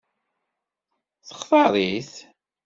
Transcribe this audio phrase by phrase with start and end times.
[1.27, 2.13] Textaṛ-it?